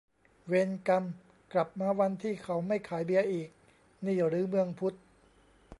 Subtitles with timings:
[0.47, 1.03] เวรกรรม
[1.53, 3.49] กลับมาวันที่เขาไม่ขายเบียร์อีก
[4.05, 4.95] นี่หรือเมืองพุทธ!